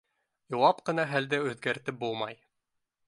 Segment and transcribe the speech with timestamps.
[0.53, 2.41] Илап ҡына хәлде үҙгәртеп булмай.